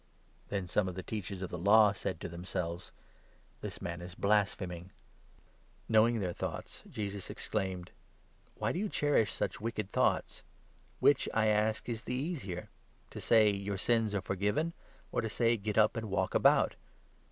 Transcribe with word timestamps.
Then 0.47 0.67
some 0.67 0.87
of 0.87 0.95
the 0.95 1.03
Teachers 1.03 1.43
of 1.43 1.51
the 1.51 1.59
Law 1.59 1.91
said 1.91 2.19
to 2.21 2.27
themselves: 2.27 2.91
3 3.59 3.59
"This 3.61 3.81
man 3.83 4.01
is 4.01 4.15
blaspheming!" 4.15 4.89
Knowing 5.87 6.19
their 6.19 6.33
thoughts, 6.33 6.83
Jesus 6.89 7.29
exclaimed: 7.29 7.91
4" 8.53 8.53
Why 8.55 8.71
do 8.71 8.79
you 8.79 8.89
cherish 8.89 9.31
such 9.31 9.61
wicked 9.61 9.91
thoughts? 9.91 10.41
Which, 11.01 11.29
I 11.35 11.49
ask, 11.49 11.85
5 11.85 11.93
is 11.93 12.03
the 12.05 12.15
easier?— 12.15 12.69
to 13.11 13.21
say' 13.21 13.51
Your 13.51 13.77
sins 13.77 14.15
are 14.15 14.21
forgiven'? 14.21 14.73
or 15.11 15.21
to 15.21 15.29
say' 15.29 15.55
Get 15.55 15.77
up, 15.77 15.95
and 15.95 16.09
walk 16.09 16.33
about 16.33 16.73